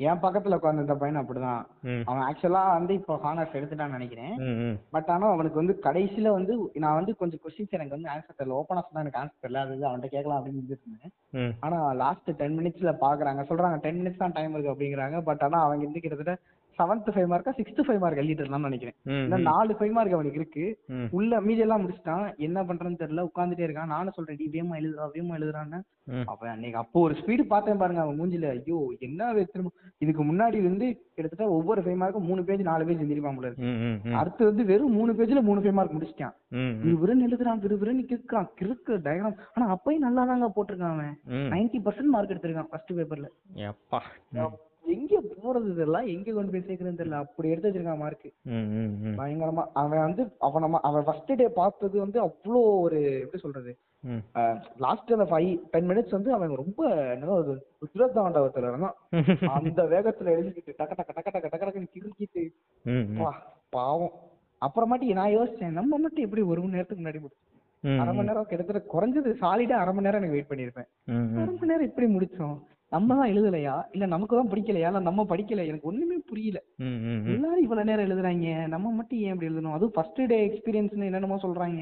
[0.00, 1.62] என் பக்கத்துல உட்கார்ந்து இந்த பையன் அப்படிதான்.
[2.08, 4.34] அவன் ஆக்சுவலா வந்து இப்போ ஹானர்ஸ் எடுத்துட்டான்னு நினைக்கிறேன்.
[4.94, 6.52] பட் ஆனா அவனுக்கு வந்து கடைசியில வந்து
[6.84, 8.58] நான் வந்து கொஞ்சம் கொஸ்டின்ஸ் எனக்கு வந்து ஆன்சர் தெரியல.
[8.60, 9.62] ஓப்பனா சொன்னா எனக்கு ஆன்சர் தெரியல.
[9.64, 13.42] அது அவன்கிட்ட கேட்கலாம் அப்படின்னு இருந்தேன் ம், ஆனா லாஸ்ட் டென் மினிட்ஸ்ல பாக்குறாங்க.
[13.50, 15.18] சொல்றாங்க டென் மினிட்ஸ் தான் டைம் இருக்கு அப்படிங்கிறாங்க.
[15.20, 16.36] பட் ஆனா அவங்க வந்து கிட்டத்தட்ட
[16.78, 18.96] செவன்த் ஃபைவ் மார்க்கா சிக்ஸ்த் ஃபைவ் மார்க் எழுதிட்டு இருந்தான்னு நினைக்கிறேன்.
[19.48, 20.64] நாலு ஃபைவ் மார்க் அவனுக்கு இருக்கு.
[21.18, 22.26] உள்ள மீதி எல்லாம் முடிச்சிட்டான்.
[22.46, 23.24] என்ன பண்றேன்னு தெரியல.
[23.30, 23.92] உட்காந்துட்டே இருக்கான்.
[23.94, 25.80] நானும் சொல்றேன் டி வேமா எழுதுறா வேமா எழுதுறான்னு.
[26.32, 29.72] அப்ப அன்னைக்கு அப்போ ஒரு ஸ்பீடு பார்த்தேன் பாருங்க அவன் மூஞ்சில ஐயோ என்ன திரும்ப
[30.04, 33.66] இதுக்கு முன்னாடி வந்து கிட்டத்தட்ட ஒவ்வொரு ஃபைவ் மார்க்கும் மூணு பேஜ் நாலு பேஜ் எழுதிருப்பான் போல இருக்கு.
[34.20, 36.34] அடுத்து வந்து வெறும் மூணு பேஜ்ல மூணு ஃபைவ் மார்க் முடிச்சிட்டான்.
[36.84, 41.14] விறுவிறுன்னு எழுதுறான் விறுவிறுன்னு கிறுக்கான் கிறுக்கு டயக்ராம் ஆனா அப்பயும் நல்லா தாங்க போட்டிருக்கான் அவன்.
[41.54, 43.28] நைன்டி பர்சன்ட் மார்க் எடுத்திருக்கான் ஃபர்ஸ்ட் பேப்பர்ல
[44.94, 47.18] எங்க போறது தெரியல எங்க கொண்டு போய் சேர்க்கறதுன்னு தெரியல.
[47.24, 48.26] அப்படி எடுத்து வச்சிருக்கான் மார்க்
[49.20, 53.72] பயங்கரமா அவன் வந்து அவன அவன் ஃபர்ஸ்ட் டே பார்த்தது வந்து அவ்வளோ ஒரு எப்படி சொல்றது.
[54.84, 56.80] லாஸ்ட் அந்த ஃபைவ் டென் மினிட்ஸ் வந்து அவன் ரொம்ப
[57.14, 57.36] என்னதோ
[57.82, 58.96] ருத்ரதாண்டவத்துல இருந்தான்
[59.58, 62.44] அந்த வேகத்துல எழுதிக்கிட்டு டக்க டக்க டக்க டக்க டக்க டக்குன்னு கிறுக்கிட்டு
[63.76, 64.14] பாவம்.
[64.62, 67.54] அப்புறமாட்டி நான் யோசிச்சேன் நம்ம மட்டும் எப்படி ஒரு மணி நேரத்துக்கு முன்னாடி முடிச்சோம்?
[68.02, 70.88] அரை மணி நேரம் கிட்டத்தட்ட குறைஞ்சது சாலிடா அரை மணி நேரம் எனக்கு வெயிட் பண்ணிருப்பேன்.
[71.40, 72.56] அரை மணி நேரம் எப்படி முடிச்சோம்.
[72.92, 73.72] நம்ம தான் எழுதலையா?
[73.94, 74.88] இல்ல நமக்கு தான் படிக்கலையா?
[74.90, 76.58] இல்ல நம்ம படிக்கல எனக்கு ஒண்ணுமே புரியல.
[77.34, 79.74] எல்லாரும் இவ்வளவு நேரம் எழுதுறாங்க நம்ம மட்டும் ஏன் இப்படி எழுதணும்?
[79.76, 81.80] அதுவும் ஃபர்ஸ்ட் டே எக்ஸ்பீரியன்ஸ்னு என்னென்னமோ சொல்றாங்க.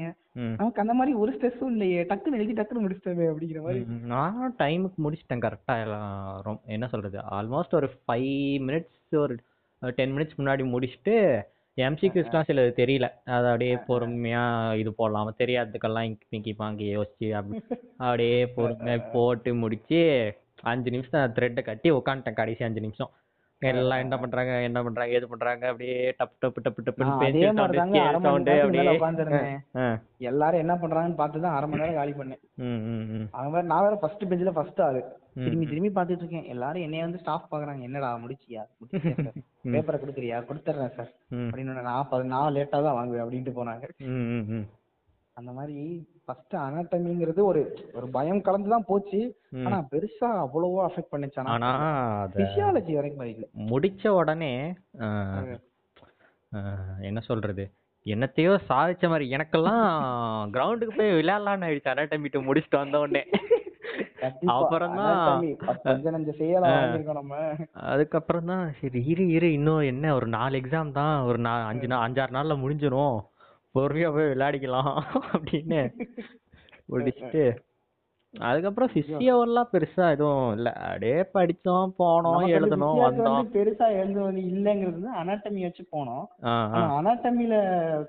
[0.59, 2.01] நமக்கு அந்த மாதிரி ஒரு ஸ்ட்ரெஸ்ஸும் இல்லையே.
[2.09, 3.81] டக்குன்னு எழுதி டக்குன்னு முடிச்சிட்டோமே அப்படிங்கிற மாதிரி.
[4.13, 8.33] நானும் டைமுக்கு முடிச்சிட்டேன் கரெக்டாக எல்லாம் என்ன சொல்கிறது ஆல்மோஸ்ட் ஒரு ஃபைவ்
[8.69, 9.35] மினிட்ஸ் ஒரு
[9.81, 11.15] டென் மினிட்ஸ் முன்னாடி முடிச்சுட்டு
[11.77, 13.07] எம்சிக்யூஸ்லாம் சிலது தெரியல.
[13.35, 14.43] அது அப்படியே பொறுமையா
[14.81, 15.31] இது போடலாம்?
[15.41, 17.57] தெரியாததுக்கெல்லாம் இங்கி பிங்கி யோசிச்சு அப்படி
[18.07, 20.01] அப்படியே பொறுமையா போட்டு முடிச்சு
[20.63, 23.11] அஞ்சு நிமிஷம் த்ரெட்டை கட்டி உட்காந்துட்டேன் கடைசி அஞ்சு நிமிஷம்.
[23.61, 27.79] எல்லாம் என்ன பண்றாங்க என்ன பண்றாங்க ஏது பண்றாங்க அப்படியே டப் டப் டப் நான் அதே பென்சில் மாதிரி
[28.25, 28.83] சவுண்டு அப்படியே
[30.19, 32.41] எல்லாரும் என்ன பண்றாங்கன்னு பார்த்து தான் அரை மணி நேரம் காலி பண்ணேன்.
[32.55, 33.25] ம் ம் ம்.
[33.31, 35.01] அவன் வேற நான் வேற ஃபர்ஸ்ட் பெஞ்சில் ஃபர்ஸ்ட் ஆளு.
[35.35, 35.65] திரும்பி.
[35.65, 36.45] திரும்பி பார்த்துட்டு இருக்கேன்.
[36.45, 37.81] எல்லாரும் என்னைய வந்து ஸ்டாஃப் பாக்குறாங்க.
[37.81, 38.63] என்னடா முடிச்சியா.
[39.65, 40.37] பேப்பரை கொடுக்குறியா?
[40.49, 43.85] கொடுத்துட்றேன் சார் அப்படின்னு நான் நான் லேட்டா தான் வாங்குவேன் அப்படின்ட்டு போனாங்க.
[45.37, 45.75] அந்த மாதிரி
[46.25, 47.61] ஃபர்ஸ்ட் அனாட்டமிங்கிறது ஒரு
[47.97, 49.19] ஒரு பயம் கலந்து தான் போச்சு.
[49.65, 51.69] ஆனா பெருசா அவ்வளவோ அஃபெக்ட் பண்ணுச்சு ஆனா
[52.37, 54.53] பிசியாலஜி வரைக்கும் இல்ல முடிச்ச உடனே
[57.09, 57.63] என்ன சொல்றது?
[58.05, 59.85] என்னத்தையோ சாதிச்ச மாதிரி எனக்கெல்லாம்
[60.55, 63.23] கிரவுண்டுக்கு போய் விளையாடலாம்னு ஆயிடுச்சு அனாட்டமிட்டு முடிச்சுட்டு வந்த உடனே.
[64.53, 65.17] அப்புறம் தான்
[67.91, 71.39] அதுக்கப்புறம் தான் சரி இரு இரு இன்னும் என்ன ஒரு நாலு எக்ஸாம் தான் ஒரு
[71.71, 73.17] அஞ்சு அஞ்சாறு நாள்ல முடிஞ்சிரும்.
[73.77, 74.91] பொறுமையா போய் விளையாடிக்கலாம்
[75.35, 75.81] அப்படின்னு
[76.89, 77.45] முடிச்சுட்டு
[78.33, 80.69] அதுக்கப்புறம் ஃபிசியோவெல்லாம் பெருசா எதுவும் இல்ல.
[80.81, 83.35] அப்படியே படிச்சோம் போனோம் வந்து எழுதணும் வந்தோம்.
[83.35, 86.25] வந்து பெருசா எழுதுவது இல்லைங்கிறது அனாட்டமி வச்சு போனோம்.
[86.97, 87.53] அனாட்டமில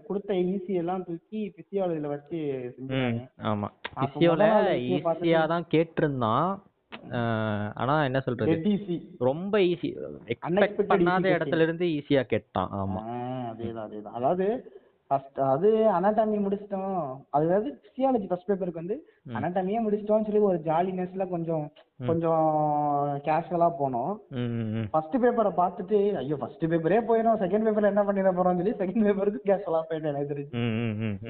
[0.08, 2.40] கொடுத்த ஈஸி எல்லாம் தூக்கி பிசியாலஜில வச்சு
[3.50, 3.68] ஆமா.
[4.22, 4.50] யா
[4.88, 6.50] ஈஸியா தான் கேட்டிருந்தான்.
[7.76, 8.56] ஆனா என்ன சொல்றது?
[9.20, 9.88] ரொம்ப ஈஸி
[10.34, 12.70] எக்ஸ்பெக்ட் பண்ணாத இடத்துல இருந்து ஈஸியா கேட்டான்.
[12.80, 13.02] ஆமா.
[13.50, 14.16] அதேதான் அதேதான்.
[14.16, 14.48] அதாவது
[15.10, 16.96] ஃபர்ஸ்ட் அது அனாட்டமி முடிச்சிட்டோம்.
[17.30, 18.96] அதாவது பிசியாலஜி ஃபர்ஸ்ட் பேப்பருக்கு வந்து
[19.28, 21.66] அனாட்டமியே முடிச்சிட்டோம்னு சொல்லி ஒரு ஜாலினஸ்ல கொஞ்சம்.
[22.08, 22.42] கொஞ்சம்
[23.24, 24.10] கேஷுவலா போனோம்.
[24.90, 29.40] ஃபர்ஸ்ட் பேப்பரை பார்த்துட்டு ஐயோ ஃபர்ஸ்ட் பேப்பரே போயிடும் செகண்ட் பேப்பர்ல என்ன பண்ணிட போறோம்னு சொல்லி செகண்ட் பேப்பருக்கு
[29.48, 30.60] கேஷுவலா போயிட்டேன் எனக்கு தெரிஞ்சு.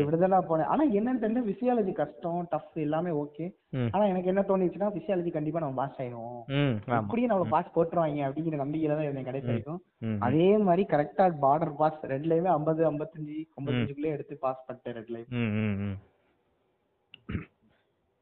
[0.00, 0.71] இப்படிதான் போனேன்.
[0.73, 3.47] ஆனா என்னன்னு தெரியல பிசியாலஜி கஷ்டம் டஃப் எல்லாமே ஓகே
[3.95, 6.38] ஆனா எனக்கு என்ன தோணுச்சுன்னா பிசியாலஜி கண்டிப்பா நம்ம பாஸ் ஆயிடுவோம்.
[6.57, 6.99] ம் ஆமா.
[7.00, 11.75] அப்படியே நம்ம பாஸ் போட்டுருவாங்க அப்படிங்கிற நம்பிக்கையில தான் இருந்தேன் கடைசி வரைக்கும் ம் அதே மாதிரி கரெக்டா பார்டர்
[11.81, 15.97] பாஸ் ரெட்லயுமே ஐம்பது ஐம்பத்தஞ்சு ஐம்பத்தஞ்சுக்குள்ளே எடுத்து பாஸ் பண்ணிட்டேன் ரெட்லயும் ம் ம் ம்.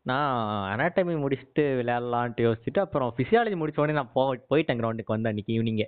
[0.06, 0.34] நான்
[0.72, 5.86] அனாட்டமி முடிச்சுட்டு விளையாடலான்ட்டு யோசிச்சுட்டு அப்புறம் ஃபிசியாலஜி முடிச்ச உடனே நான் போ போயிட்டேன் கிரவுண்டுக்கு வந்தேன் அன்னைக்கு ஈவினிங்கே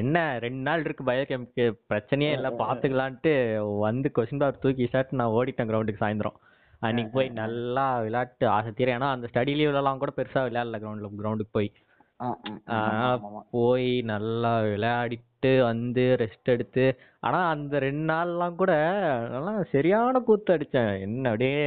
[0.00, 3.32] என்ன ரெண்டு நாள் இருக்கு பயோகெமிக்கு பிரச்சனையே இல்லை பார்த்துக்கலான்ட்டு
[3.78, 6.38] வந்து கொஸ்டின் பேப்பர் தூக்கி சாட்டு நான் ஓடிட்டேன் கிரவுண்டுக்கு சாயந்தரம்.
[6.82, 11.56] அன்னைக்கு போய் நல்லா விளையாட்டு ஆசை தீர ஏன்னா அந்த ஸ்டடி லீவ்லலாம் கூட பெருசாக விளையாடல கிரவுண்டில் கிரவுண்டுக்கு
[11.58, 11.70] போய்.
[13.50, 14.52] போய் நல்லா
[15.46, 16.84] விளையாடிட்டு வந்து ரெஸ்ட் எடுத்து
[17.26, 18.72] ஆனா அந்த ரெண்டு நாள்லாம் கூட
[19.32, 20.92] நல்லா சரியான கூத்து அடிச்சேன்.
[21.04, 21.60] என்ன அப்படியே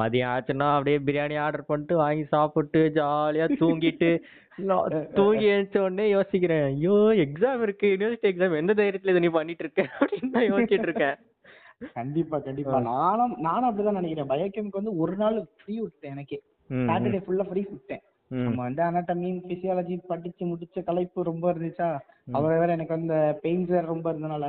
[0.00, 4.10] மதியம் ஆச்சுன்னா அப்படியே பிரியாணி ஆர்டர் பண்ணிட்டு வாங்கி சாப்பிட்டு ஜாலியா தூங்கிட்டு
[5.16, 6.94] தூங்கி எழுந்த உடனே யோசிக்கிறேன் ஐயோ
[7.24, 9.82] எக்ஸாம் இருக்கு யூனிவர்சிட்டி எக்ஸாம் எந்த தைரியத்துல இதை நீ பண்ணிட்டு இருக்க?
[9.98, 11.16] அப்படின்னு நான் யோசிச்சுட்டு இருக்கேன்.
[11.96, 12.78] கண்டிப்பா கண்டிப்பா.
[12.88, 14.30] நானும் நானும் அப்படிதான் நினைக்கிறேன்.
[14.32, 16.38] பயோகெமிக்கு வந்து ஒரு நாள் ஃப்ரீ விட்டேன் எனக்கே.
[16.70, 21.88] சாட்டர்டே ஃபுல்லா ஃப்ரீ விட்டேன் நம்ம வந்து அனாட்டமி பிசியாலஜி படிச்சு முடிச்ச கலைப்பு ரொம்ப இருந்துச்சா.
[22.36, 24.46] அவர் வேற எனக்கு அந்த பெயின்ஸ் வேற ரொம்ப இருந்தனால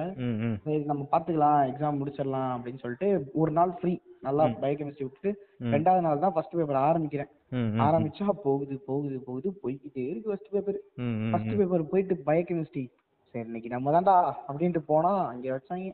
[0.64, 5.72] சரி நம்ம பாத்துக்கலாம் எக்ஸாம் முடிச்சிடலாம் அப்படின்னு சொல்லிட்டு ஒரு நாள் ஃப்ரீ நல்லா பயோகெமிஸ்ட்ரி விட்டு ம்.
[5.74, 7.32] ரெண்டாவது நாள் தான் ஃபர்ஸ்ட் பேப்பர் ஆரம்பிக்கிறேன்.
[7.84, 10.80] ஆரம்பிச்சா போகுது போகுது போகுது போய்க்கிட்டே இருக்கு ஃபர்ஸ்ட் பேப்பர்
[11.28, 11.54] ஃபர்ஸ்ட்.
[11.60, 12.86] பேப்பர் போயிட்டு பயோகெமிஸ்ட்ரி
[13.36, 14.16] சரி இன்னைக்கு நம்ம தான்டா
[14.48, 15.88] அப்படின்ட்டு போனா அங்க வச்சாங்க.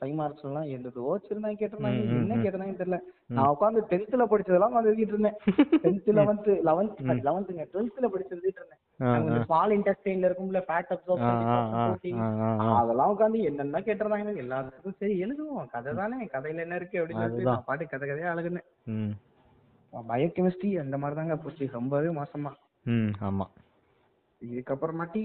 [0.00, 2.00] ஃபைவ் மார்க்ஸ் எல்லாம் எந்ததோ வச்சிருந்தாங்க கேட்டிருந்தாங்க?
[2.14, 2.36] என்ன.
[2.36, 2.98] கேட்டிருந்தாங்கன்னு தெரியல.
[3.26, 5.36] நான் உட்காந்து டென்த்ல படிச்சதெல்லாம் உட்காந்து எழுதிட்டு இருந்தேன்
[5.84, 6.98] டென்த் லெவன்த் லெவன்த்.
[7.24, 8.80] லெவன்த்துங்க டுவெல்த்ல படிச்சு எழுதிட்டு இருந்தேன்.
[9.44, 10.92] ஸ்மால் இன்டெஸ்டைன்ல இருக்கும்ல ஃபேட்
[12.60, 12.80] ஆ.
[12.80, 15.66] அதெல்லாம் உட்காந்து என்னென்ன கேட்டிருந்தாங்க எல்லாத்துக்கும் சரி எழுதுவோம்.
[15.66, 17.50] கதை தானே கதையில என்ன இருக்கு அப்படின்னு சொல்லிட்டு.
[17.50, 19.14] நான் பாட்டு கதை கதையா அழுகுனேன்.
[19.92, 21.68] பயோகெமிஸ்ட்ரி அந்த மாதிரி தாங்க போச்சு.
[21.72, 22.50] ரொம்பவே மோசமா.
[22.86, 23.46] ம், ஆமா.
[24.42, 25.20] இதுக்கப்புறமாட்டி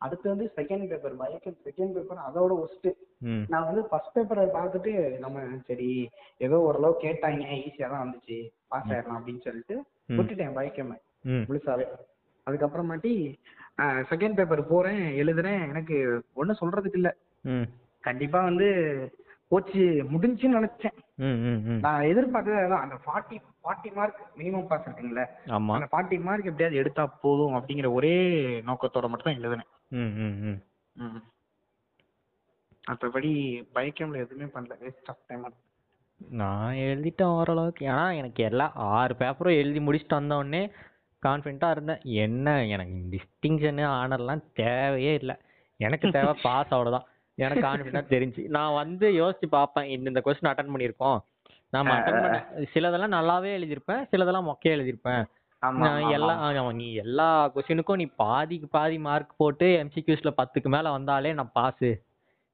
[0.00, 2.90] அடுத்து வந்து second paper biochem second paper அதோட ஒஸ்ட்டு
[3.24, 5.88] ம், நான் வந்து ஃபர்ஸ்ட் பேப்பரை பார்த்துட்டு நம்ம சரி
[6.40, 9.76] ஏதோ ஓரளவு கேட்டாங்க ஈஸியா தான் வந்துச்சு பாஸ் ஆயிடலாம் அப்படின்னு சொல்லிட்டு.
[10.12, 10.92] விட்டுட்டேன் பயோகெம்
[11.30, 11.86] ம், முழுசாவே.
[12.46, 13.12] அதுக்கப்புறமாட்டி
[14.10, 15.96] செகண்ட் பேப்பர் போறேன் எழுதுறேன் எனக்கு
[16.34, 17.10] ஒன்றும் சொல்றதுக்கு இல்ல.
[18.04, 18.68] கண்டிப்பா வந்து
[19.50, 21.78] போச்சு முடிஞ்சுன்னு நினைச்சேன்.
[21.78, 27.54] நான் எதிர்பார்த்தது அந்த forty forty mark minimum pass இருக்குங்களே அந்த ஃபார்ட்டி மார்க் எப்படியாவது எடுத்தா போதும்
[27.54, 28.14] அப்படிங்கிற ஒரே
[28.60, 29.68] நோக்கத்தோட மட்டும் தான் எழுதுனேன்.
[29.88, 30.58] ம், ம், ம்.
[30.96, 31.22] ம்.
[32.84, 33.32] மற்றபடி
[33.74, 34.74] பைக்கம்ல எதுவுமே பண்ணல.
[34.80, 35.52] வேஸ்ட் ஆஃப் டைம்
[36.30, 37.86] நான் எழுதிட்டேன் ஓரளவுக்கு.
[37.86, 40.62] ஏன்னா எனக்கு எல்லா ஆறு பேப்பரும் எழுதி முடிச்சுட்டு வந்த உடனே
[41.22, 42.02] கான்ஃபிடண்ட்டாக இருந்தேன்.
[42.22, 45.36] என்ன எனக்கு டிஸ்டிங்ஷனு ஆனர்லாம் தேவையே இல்லை.
[45.80, 47.08] எனக்கு தேவை பாஸ் அவ்வளோதான்
[47.44, 48.42] எனக்கு கான்ஃபிடண்ட்டாக தெரிஞ்சு.
[48.56, 49.90] நான் வந்து யோசிச்சு பார்ப்பேன்.
[49.94, 51.18] இந்த இந்த கொஸ்டின் அட்டன் பண்ணியிருக்கோம்.
[51.76, 52.38] நம்ம அட்டன் பண்ண
[52.74, 54.02] சிலதெல்லாம் நல்லாவே எழுதியிருப்பேன்.
[54.12, 55.22] சிலதெல்லாம் மொக்கையாக எழுதியிருப்பேன்.
[55.84, 56.34] நான் எல்லா
[56.82, 61.90] நீ எல்லா கொஸ்டினுக்கும் நீ பாதிக்கு பாதி மார்க் போட்டு எம்சிக்யூஸ்ல பத்துக்கு மேல வந்தாலே நான் பாஸு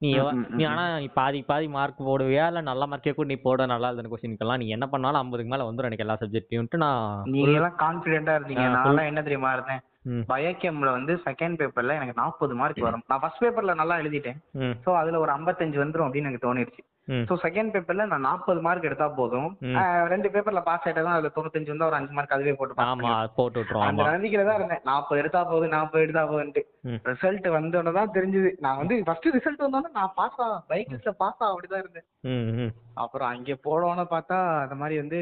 [0.03, 0.09] நீ
[0.57, 0.62] நீ.
[0.70, 2.46] ஆனா நீ பாதிக்கு பாதி மார்க் போடுவியா?
[2.51, 5.90] இல்ல நல்ல மார்க்கே கூட நீ போட நல்லா எழுதுன கொஸ்டினுக்கெல்லாம் நீ என்ன பண்ணாலும் ஐம்பதுக்கு மேல வந்துடும்
[5.90, 8.66] எனக்கு எல்லா சப்ஜெக்ட்லையும்ட்டு நான் நீங்க எல்லாம் கான்பிடென்ட்டா இருந்தீங்க.
[8.99, 9.83] நான் என்ன தெரியுமா இருந்தேன்?
[10.31, 13.07] பயோகெம்ல வந்து செகண்ட் பேப்பர்ல எனக்கு நாற்பது மார்க் வரும்.
[13.07, 14.38] நான் ஃபர்ஸ்ட் பேப்பர்ல நல்லா எழுதிட்டேன்.
[14.85, 16.83] ஸோ அதுல ஒரு ஐம்பத்தஞ்சு வந்துரும் அப்படின்னு எனக்கு தோணிருச்சு.
[17.09, 17.25] ம்.
[17.29, 19.51] ஸோ செகண்ட் பேப்பர்ல நான் நாற்பது மார்க் எடுத்தா போதும்.
[20.12, 22.79] ரெண்டு பேப்பர்ல பாஸ் ஆயிட்டா அதுல தொண்ணூத்தஞ்சு வந்தா ஒரு அஞ்சு மார்க் அதுவே போட்டு.
[23.38, 24.83] போட்டு அந்த நம்பிக்கையில தான் இருந்தேன்.
[24.85, 26.62] நாற்பது எடுத்தா போதும் நாற்பது எடுத்தா போதுன்ட்டு.
[27.11, 28.51] ரிசல்ட் வந்தோடனே தான் தெரிஞ்சது.
[28.59, 32.07] நான் வந்து ஃபர்ஸ்ட் ரிசல்ட் வந்தோடனே நான் பாஸ் ஆ பைக் பாஸ் ஆ அப்படிதான் இருந்தேன்.
[32.95, 35.21] அப்புறம் அங்கே போனோன்னு பார்த்தா அந்த மாதிரி வந்து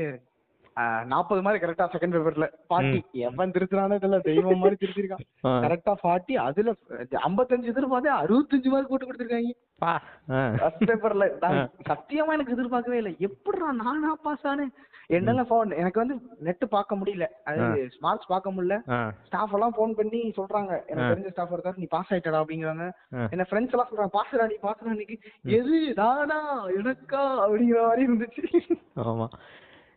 [1.12, 5.26] நாற்பது மாதிரி கரெக்டா செகண்ட் பேப்பர்ல ஃபார்ட்டி எவன் திருத்துறானோ தெரியல தெய்வம் மாதிரி திருத்திருக்கான்.
[5.64, 6.72] கரெக்டா ஃபார்ட்டி அதுல
[7.28, 9.52] ஐம்பத்தஞ்சு எதிர்பார்த்து அறுபத்தஞ்சு மார்க் போட்டு கொடுத்துருக்காங்க.
[10.62, 11.26] ஃபர்ஸ்ட் பேப்பர்ல
[11.90, 13.14] சத்தியமா எனக்கு எதிர்பார்க்கவே இல்லை.
[13.28, 14.74] எப்படிடா நானா பாஸ் ஆனேன்?
[15.16, 16.14] என்னெல்லாம் ஃபோன் எனக்கு வந்து
[16.46, 17.26] நெட் பார்க்க முடியல.
[17.48, 17.64] அது
[18.04, 18.76] மார்க்ஸ் பார்க்க முடியல.
[19.26, 20.72] ஸ்டாஃப் எல்லாம் ஃபோன் பண்ணி சொல்றாங்க.
[20.90, 22.86] எனக்கு தெரிஞ்ச ஸ்டாஃப் ஒருத்தர் நீ பாஸ் ஆயிட்டடா அப்படிங்கிறாங்க.
[23.34, 25.18] என்ன ஃப்ரெண்ட்ஸ் எல்லாம் சொல்றாங்க பாஸ்டா நீ பாஸ்டா இன்னைக்கு
[25.58, 26.40] எது நானா
[26.78, 27.24] எனக்கா?
[27.44, 28.44] அப்படிங்கிற மாதிரி இருந்துச்சு.
[29.04, 29.28] ஆமா.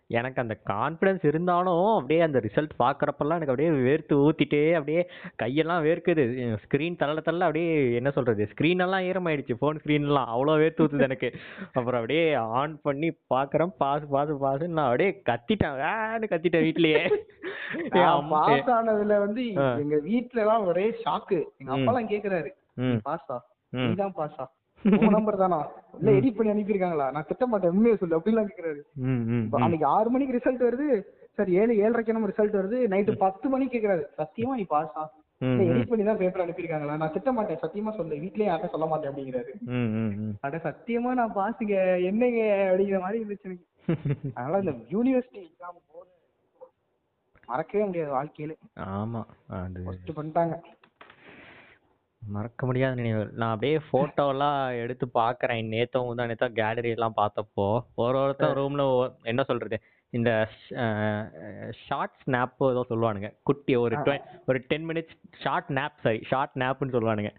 [0.10, 5.02] எனக்கு அந்த கான்ஃபிடன்ஸ் இருந்தாலும் அப்படியே அந்த ரிசல்ட் பார்க்குறப்பெல்லாம் எனக்கு அப்படியே வேர்த்து ஊத்திட்டே அப்படியே
[5.44, 6.24] கையெல்லாம் வேர்க்குது.
[6.64, 8.48] ஸ்க்ரீன் தள்ள தள்ள அப்படியே என்ன சொல்றது?
[8.52, 9.58] ஸ்க்ரீன் எல்லாம் ஈரமாயிடுச்சு.
[9.62, 11.32] ஃபோன் ஸ்க்ரீன்லாம் அவ்வளோ வேர்த்து ஊத்துது எனக்கு.
[11.74, 12.26] அப்புறம் அப்படியே
[12.60, 13.74] ஆன் பண்ணி பார்க்குறேன்.
[13.84, 15.76] பாஸ் பாஸ் பாஸ்ன்னு நான் அப்படியே கத்திட்டேன்.
[15.84, 17.04] வேன்னு கத்திட்டேன் வீட்லயே.
[18.34, 19.46] பாஸ் ஆனதுல வந்து.
[19.84, 22.52] எங்க வீட்ல எல்லாம் ஒரே ஷாக்கு எங்க அப்பா எல்லாம் கேக்குறாரு.
[23.10, 23.38] பாஸா.
[23.74, 24.46] நீதான் பாஸா
[24.86, 25.60] உன் நம்பர் தானா?
[26.00, 27.08] இல்ல எடிட் பண்ணி அனுப்பியிருக்காங்களா?
[27.16, 28.82] நான் திட்ட மாட்டேன் உண்மையை சொல்லு அப்படிலாம் கேக்குறாரு.
[29.66, 30.88] அன்னைக்கு ஆறு மணிக்கு ரிசல்ட் வருது.
[31.38, 32.78] சார் ஏழு ஏழரைக்கு நம்ம ரிசல்ட் வருது.
[32.94, 34.04] நைட்டு பத்து மணிக்கு கேக்குறாரு.
[34.20, 35.04] சத்தியமா நீ பாஸா
[35.66, 36.94] எடிட் பண்ணி தான் பேப்பர் அனுப்பியிருக்காங்களா?
[37.02, 38.22] நான் திட்ட மாட்டேன் சத்தியமா சொல்லு.
[38.24, 39.52] வீட்லயே யார்ட்ட சொல்ல மாட்டேன் அப்படிங்கிறாரு.
[40.48, 41.76] அட சத்தியமா நான் பாஸுங்க
[42.12, 43.66] என்னங்க அப்படிங்கிற மாதிரி இருந்துச்சு எனக்கு.
[44.38, 45.84] அதனால இந்த யூனிவர்சிட்டி எக்ஸாம்
[47.52, 48.54] மறக்கவே முடியாது வாழ்க்கையில.
[48.98, 49.22] ஆமா
[50.18, 50.56] பண்ணிட்டாங்க.
[52.26, 53.32] மறக்க முடியாத நினைவுகள்.
[53.34, 55.66] நான் அப்படியே photo-எல்லாம் எடுத்து பார்க்கறேன்.
[55.66, 59.82] நேத்தும் முந்தா கேலரி எல்லாம் பார்த்தப்போ ஒரு ஒருத்தன் ரூம்ல என்ன சொல்றது?
[60.10, 60.48] இந்த
[61.72, 63.34] ஷார்ட் ஸ்னாப் ஏதோ சொல்லுவானுங்க.
[63.44, 65.10] குட்டி ஒரு twen- ஒரு ten minutes
[65.42, 67.36] short nap sorry short நேப்னு சொல்லுவானுங்க.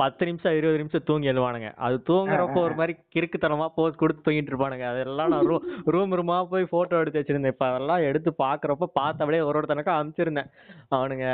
[0.00, 1.68] பத்து நிமிஷம் இருபது நிமிஷம் தூங்கி எழுவானுங்க.
[1.86, 4.86] அது தூங்குறப்போ ஒரு மாதிரி கிறுக்குத்தனமா போஸ் கொடுத்து தூங்கிட்டு இருப்பானுங்க.
[4.92, 7.54] அதெல்லாம் நான் ரூம் ரூம் ரூமா போய் போட்டோ எடுத்து வச்சிருந்தேன்.
[7.56, 10.50] இப்ப அதெல்லாம் எடுத்து பாக்குறப்ப பார்த்து அப்படியே ஒரு ஒருத்தனுக்கும் அனுப்பிச்சிருந்தேன்
[10.98, 11.26] அவனுங்க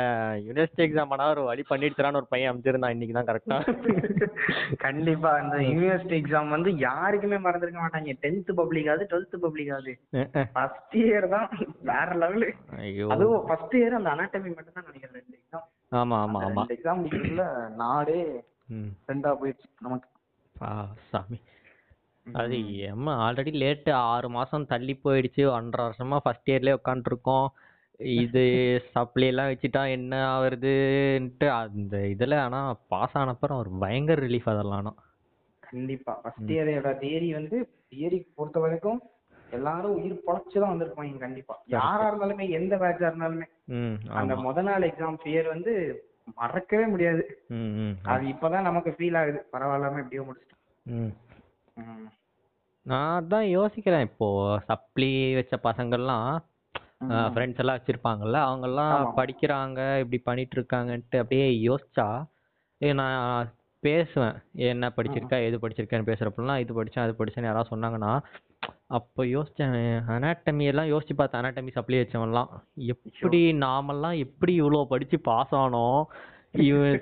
[0.47, 3.59] யூனிவர்சிட்டி எக்ஸாம் ஆனா ஒரு வழி பண்ணிட்டு தரான்னு ஒரு பையன் அனுப்பிச்சிருந்தான் இன்னைக்கு தான் கரெக்டா
[4.85, 5.31] கண்டிப்பா.
[5.43, 8.15] இந்த யூனிவர்சிட்டி எக்ஸாம் வந்து யாருக்குமே மறந்துருக்க மாட்டாங்க.
[8.25, 9.93] டென்த் பப்ளிக் ஆகுது டுவெல்த் பப்ளிக் ஆகுது.
[10.55, 11.47] ஃபர்ஸ்ட் இயர் தான்
[11.91, 12.49] வேற லெவலு
[13.15, 15.36] அதுவும் ஃபர்ஸ்ட் இயர் அந்த அனாட்டமி மட்டும் தான் நினைக்கிறேன்.
[15.91, 16.63] ஆமா ஆமா ஆமா.
[16.73, 17.43] எக்ஸாம் முடிக்கிறதுல
[17.75, 18.19] நாடே
[19.09, 20.07] ரெண்டா போயிடுச்சு நமக்கு.
[20.55, 20.71] பா
[21.09, 21.37] சாமி.
[22.25, 22.55] அது
[22.87, 25.43] ஏம்மா ஆல்ரெடி லேட்டு ஆறு மாசம் தள்ளி போயிடுச்சு.
[25.51, 27.47] ஒன்றரை வருஷமா ஃபர்ஸ்ட் இயர்லயே உட்காந்துருக்கோம்
[28.17, 28.41] இது
[28.93, 34.93] சப்ளை எல்லாம் வச்சுட்டா என்ன ஆகுறதுன்ட்டு அந்த இதுல ஆனா பாஸ் ஆனப்பறம் ஒரு பயங்கர ரிலீஃப் அதெல்லாம் ஆனா.
[35.63, 36.13] கண்டிப்பா.
[36.21, 37.57] ஃபர்ஸ்ட் இயரோட தியரி வந்து
[37.89, 38.99] தியரி பொறுத்த வரைக்கும்
[39.51, 41.55] எல்லாரும் உயிர் பொழைச்சு தான் வந்திருப்பாங்க கண்டிப்பா.
[41.75, 43.47] யாரா இருந்தாலுமே எந்த பேட்சா இருந்தாலுமே.
[44.19, 45.73] அந்த முத நாள் எக்ஸாம் ஃபியர் வந்து
[46.39, 47.23] மறக்கவே முடியாது.
[48.13, 49.39] அது இப்பதான் நமக்கு ஃபீல் ஆகுது.
[49.53, 51.15] பரவாயில்லாம எப்படியோ முடிச்சிட்டோம்.
[52.85, 54.07] நான் அதான் யோசிக்கிறேன்.
[54.09, 54.27] இப்போ
[54.69, 56.29] சப்ளி வச்ச பசங்கள்லாம்
[57.33, 59.09] ஃப்ரெண்ட்ஸ் எல்லாம் வச்சிருப்பாங்கல்ல அவங்கெல்லாம் ஆமா.
[59.19, 62.07] படிக்கிறாங்க இப்படி பண்ணிட்டு இருக்காங்கன்ட்டு அப்படியே யோசிச்சா
[62.81, 63.51] நான்
[63.83, 64.35] பேசுவேன்.
[64.71, 68.11] என்ன படிச்சிருக்கா எது படிச்சிருக்கேன்னு பேசுறப்பெல்லாம் இது படிச்சேன் அது படிச்சேன்னு யாராவது சொன்னாங்கன்னா
[68.87, 69.75] அப்போ யோசிச்சேன்
[70.15, 72.49] anatomy எல்லாம் யோசிச்சு பார்த்தேன் anatomy சப்ளி வச்சவன்லாம்.
[72.93, 76.01] எப்படி நாமெல்லாம் எப்படி இவ்வளோ படிச்சு பாஸ் ஆனோம்?
[76.67, 76.93] இவன்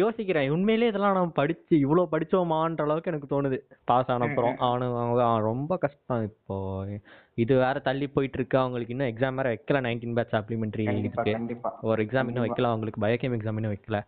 [0.00, 3.58] யோசிக்கிறேன் உண்மையிலேயே இதெல்லாம் நம்ம படிச்சு இவ்வளோ படிச்சோமான்ற அளவுக்கு எனக்கு தோணுது.
[3.84, 4.56] பாஸ் ஆன அப்புறம்.
[4.66, 4.88] அவனு
[5.50, 6.56] ரொம்ப கஷ்டம் இப்போ.
[7.44, 10.86] இது வேற தள்ளி போயிட்டு இருக்கு அவங்களுக்கு இன்னும் எக்ஸாம் வேற வைக்கல நைன்டீன் பேட்ச் சப்ளிமெண்ட்ரி
[11.90, 14.00] ஒரு எக்ஸாம் இன்னும் வைக்கல அவங்களுக்கு பயோகெம் எக்ஸாம் இன்னும் வைக்கல.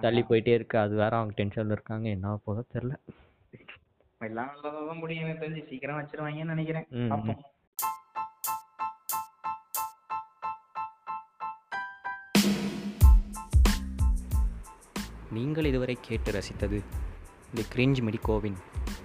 [0.00, 0.78] தள்ளி போயிட்டே இருக்கு.
[0.78, 2.08] அது வேற அவங்க டென்ஷன்ல இருக்காங்க.
[2.16, 2.94] என்ன போதோ தெரியல.
[4.20, 5.68] எல்லாம் நல்லதான் முடியும் எனக்கு தெரிஞ்சு.
[5.68, 6.86] சீக்கிரம் வச்சிருவாங்கன்னு நினைக்கிறேன்.
[7.08, 7.42] பார்ப்போம்.
[15.30, 16.84] நீங்கள் இதுவரை கேட்டு ரசித்தது
[17.54, 18.56] தி கிரிஞ்ச் மெடிகோவின்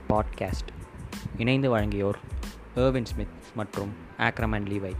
[0.10, 0.71] பாட்காஸ்ட்.
[1.38, 2.19] இணைந்து வழங்கியோர்
[2.76, 4.93] ஏர்வின் ஸ்மித் மற்றும் ஆக்ரமேன் லீவை.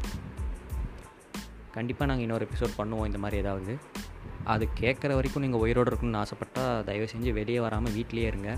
[1.72, 3.78] கண்டிப்பாக நாங்கள் இன்னொரு எபிசோட் பண்ணுவோம் இந்த மாதிரி ஏதாவது.
[4.44, 8.58] அது கேட்குற வரைக்கும் நீங்கள் உயிரோடு இருக்கணும்னு ஆசைப்பட்டால் தயவு செஞ்சு வெளியே வராமல் வீட்டிலேயே இருங்க.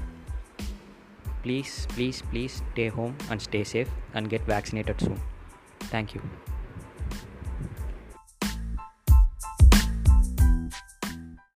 [1.45, 5.21] please please please stay home and stay safe and get vaccinated soon.
[5.95, 6.21] Thank you.